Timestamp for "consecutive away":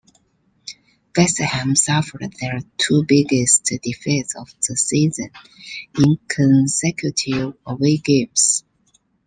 6.27-7.97